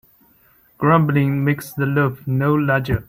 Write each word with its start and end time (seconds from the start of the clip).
Grumbling 0.79 1.45
makes 1.45 1.73
the 1.73 1.85
loaf 1.85 2.25
no 2.25 2.55
larger. 2.55 2.99